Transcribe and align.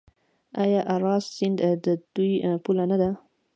آیا 0.63 0.81
اراس 0.93 1.23
سیند 1.35 1.59
د 1.85 1.87
دوی 2.15 2.33
پوله 2.63 2.83
نه 2.91 2.97
ده؟ 3.01 3.09